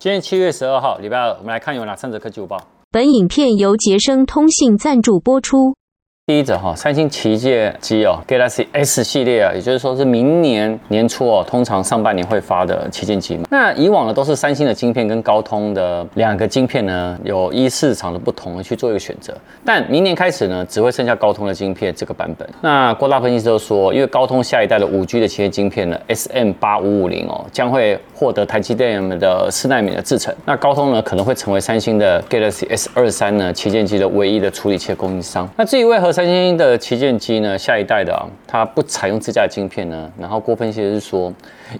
[0.00, 2.56] 今天七月十二号，礼拜二，我们来看有哪三则科技午报。
[2.88, 5.74] 本影片由杰生通信赞助播出。
[6.28, 13.44] 第一则哈，三星旗舰机哦，Galaxy S 系列啊，也就是说是明年年初哦，通常上半年会发的旗舰机嘛。
[13.50, 19.34] 那以往呢都是三星的晶片跟高通的两个晶片呢，有依市场的不同去做一个选择。
[19.64, 22.46] 但明年开始呢，只会剩下高通的晶片这个版本。
[22.60, 30.34] 那郭大分析师都说，因为高通下一代的五 G 的旗舰晶片呢，SM 八五五零哦，将会获得台积电的四纳米的制程。
[30.44, 35.48] 那高通呢可能会成为三星的 Galaxy S 二三呢旗舰机的唯一的处理器供应商。
[35.56, 40.10] 那至于为何三星的旗舰机呢，下一代的啊，它不采用自家的晶片呢？
[40.18, 41.32] 然后郭分析是说，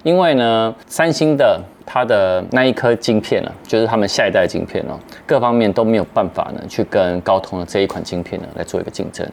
[0.04, 9.28] 因为呢，三星的它的那一颗晶片呢，就是他们下一代的晶片哦，各方面都没有办法呢，去跟高通的这一款晶片呢来做一个竞争。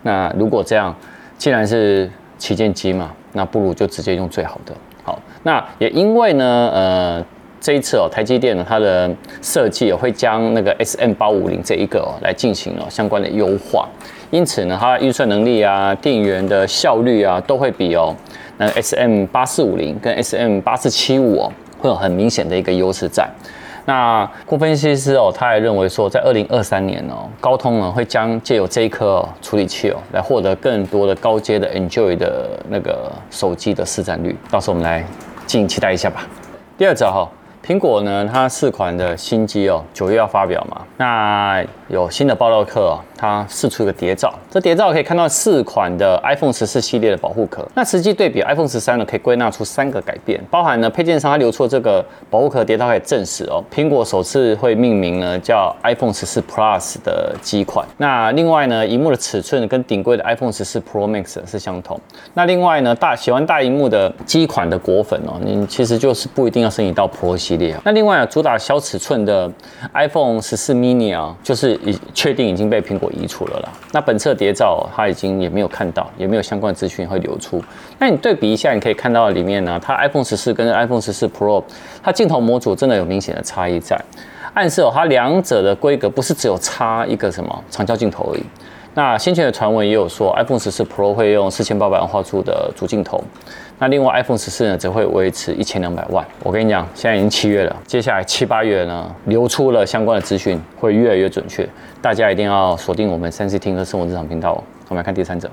[0.00, 0.96] 那如果这样，
[1.36, 4.72] 既然是旗舰机嘛，那不如就直接用最好的。
[5.04, 7.26] 好，那也因为呢，呃。
[7.60, 9.10] 这一次哦，台积电呢，它的
[9.42, 13.88] 设计会将那个 SM 八五零这一个哦来进行了相关的优化，
[14.30, 18.14] 因此呢，它的运算能力啊、电源的效率啊，都会比哦
[18.58, 23.28] 那 SM 八四五零跟 SM 八四七五哦会有很明显的一个优势在。
[23.86, 35.04] 那郭分析师哦，他还认为说，在二零二三年哦，高通呢会将借由这一颗处理器哦，来获得更多的高阶的 Enjoy 的那个手机的市占率，到时候我们来
[35.46, 36.26] 敬请期待一下吧。
[36.76, 37.28] 第二则哈。
[37.66, 40.82] 苹果呢，它四款的新机哦，九月要发表嘛。
[40.98, 44.32] 那有新的爆料客哦，它释出一个谍照。
[44.48, 47.66] 这谍照可以看到四款的 iPhone 十四系列的保护壳。
[47.74, 57.84] 那实际对比 iPhone 十三呢，可以归纳出三个改变，包含呢配件商它流出的这个保护壳谍照可以证实哦，苹果首次会命名呢叫 iPhone 十四 Plus 的机款。
[57.96, 62.00] 那另外呢，荧幕的尺寸跟顶规的 iPhone 十四 Pro Max 是相同。
[62.34, 67.55] 那另外呢，大喜欢大荧幕的机款的果粉哦，你其实就是不一定要升级到 Pro 系。
[67.84, 69.50] 那另外啊，主打小尺寸的
[69.94, 73.68] iPhone 十四 mini 啊，就是已确定已经被苹果移除了啦。
[73.92, 77.62] 那本次谍照它已经也没有看到，也没有相关资讯会流出。
[77.98, 81.62] 那你对比一下，你可以看到里面呢，它 iPhone 十四跟 iPhone 十四 Pro，
[82.02, 83.98] 它镜头模组真的有明显的差异在，
[84.54, 88.42] 暗示哦，它两者的规格不是只有差一个什么长焦镜头而已。
[88.96, 93.22] 那先前的传闻也有说，iPhone 十四 Pro 会用四千八百万画素的主镜头，
[93.78, 96.26] 那另外 iPhone 十四呢，则会维持一千两百万。
[96.42, 101.68] 我跟你讲，现在已经七月了，接下来七八月呢，流出了相关的资讯会越来越准确，
[102.00, 104.64] 大家一定要锁定我们三 C 听和生活日常频道哦。
[104.88, 105.50] 我们来看第三者，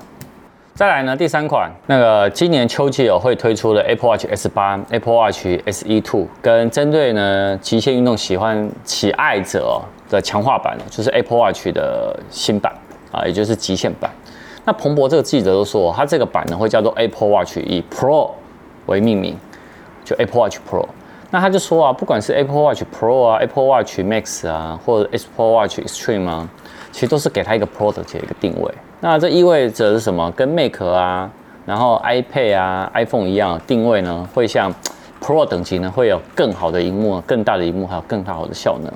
[0.72, 12.72] 再来呢，第三款那个今年秋季哦会推出的 Apple Watch S 八、Apple Watch SE Two，跟针对呢极限运动喜欢喜爱者的强化版，就是 Apple Watch 的新版。
[13.14, 14.10] 啊，也就是极限版。
[14.64, 18.30] 那彭博这个记者都说，他这个版呢会叫做 Apple Watch 以 Pro
[18.86, 19.36] 为命名，
[20.04, 20.86] 就 Apple Watch Pro。
[21.30, 26.48] 那他就说啊，不管是 Apple Watch Pro 啊、Apple Watch Max 啊，或者 Apple Watch Extreme 啊，
[26.92, 28.72] 其实都是给他一个 Pro 的一个定位。
[29.00, 30.30] 那这意味着是什么？
[30.32, 31.30] 跟 Mac 啊，
[31.66, 34.72] 然后 iPad 啊、iPhone 一样，定位呢会像
[35.24, 38.92] Pro 等级呢会有更好的荧幕、更大的荧幕，还有更大好的效能。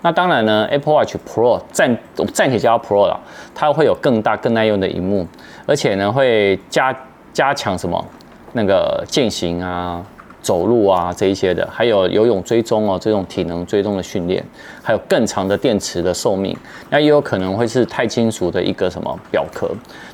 [0.00, 1.98] 那当然呢，Apple Watch Pro 暂
[2.32, 3.18] 暂且叫 Pro 了，
[3.52, 5.26] 它会有更大、更耐用的荧幕，
[5.66, 6.96] 而且呢会加
[7.32, 8.04] 加强什么
[8.52, 10.00] 那个健行啊、
[10.40, 14.44] 走路啊这一些的，还有游泳追踪哦，这种体能追踪的训练，
[14.84, 16.56] 还有更长的电池的寿命。
[16.90, 19.68] 那也有可能会是钛金属的一个什么表壳。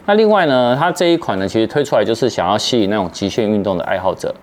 [0.07, 4.35] 那另外呢，它这一款呢其实推出来就是想要吸引那种极限运动的爱好者。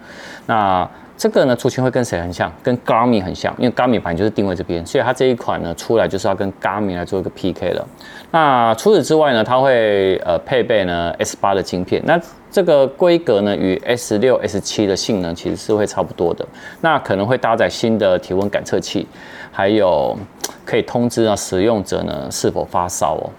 [0.46, 0.88] 那
[1.18, 2.52] 这个呢，族群会跟谁很像？
[2.62, 7.88] 跟 Garmin 很像，因为 Garmin 版就是定位这边，所以它这一款呢出来就是要跟 Garmin 来做一个 PK 了。
[8.32, 12.20] 那除此之外呢，它会呃配备呢 S 八的晶片，那
[12.52, 16.46] 这个规格呢与 S 六、S 七的性能其实是会差不多的。
[16.82, 19.08] 那可能会搭载新的体温感测器，
[19.54, 20.18] 还有
[20.66, 23.32] 可以通知啊使用者呢是否发烧哦。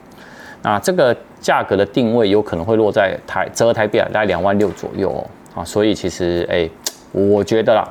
[0.63, 5.61] 那这个价格的定位有可能会落在台折合台币啊大概两万六左右哦。
[5.61, 6.67] 啊，所以其实哎。
[7.17, 7.91] 我觉得啦，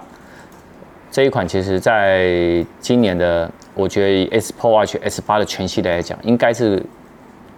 [1.09, 6.79] 这一款其实在今年的，我觉得以 Apple Watch S 八的全系列来讲，应该是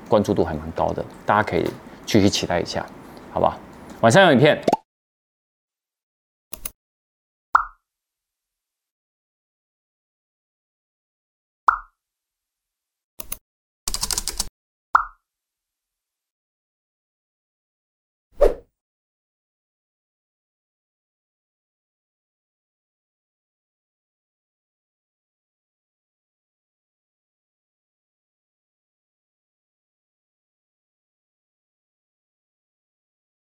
[0.07, 1.69] 关注度还蛮高的，大家可以
[2.05, 2.85] 继续期待一下，
[3.33, 3.57] 好吧？
[3.99, 4.57] 晚上有影片。